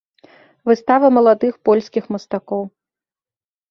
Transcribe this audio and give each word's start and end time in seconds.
Выстава 0.69 1.07
маладых 1.19 1.53
польскіх 1.71 2.03
мастакоў. 2.17 2.63